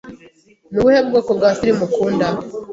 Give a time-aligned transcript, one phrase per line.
[0.71, 2.27] Ni ubuhe bwoko bwa firime ukunda?